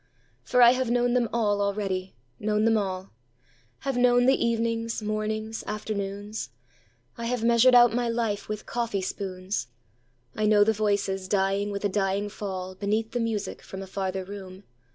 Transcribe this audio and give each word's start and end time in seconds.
For 0.41 0.63
I 0.63 0.71
have 0.71 0.89
known 0.89 1.13
them 1.13 1.29
all 1.31 1.61
already, 1.61 2.15
known 2.39 2.65
them 2.65 2.75
all:Have 2.75 3.97
known 3.97 4.25
the 4.25 4.33
evenings, 4.43 5.03
mornings, 5.03 5.63
afternoons,I 5.67 7.25
have 7.25 7.43
measured 7.43 7.75
out 7.75 7.93
my 7.93 8.09
life 8.09 8.49
with 8.49 8.65
coffee 8.65 9.03
spoons;I 9.03 10.47
know 10.47 10.63
the 10.63 10.73
voices 10.73 11.27
dying 11.27 11.69
with 11.69 11.85
a 11.85 11.87
dying 11.89 12.29
fallBeneath 12.29 13.11
the 13.11 13.19
music 13.19 13.61
from 13.61 13.83
a 13.83 13.85
farther 13.85 14.23
room. 14.25 14.63